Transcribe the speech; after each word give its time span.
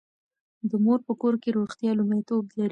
د 0.69 0.71
مور 0.83 0.99
په 1.07 1.13
کور 1.21 1.33
کې 1.41 1.49
روغتیا 1.57 1.91
لومړیتوب 1.97 2.43
لري. 2.57 2.69